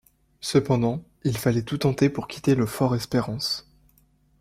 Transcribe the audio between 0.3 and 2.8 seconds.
Cependant, il fallait tout tenter pour quitter le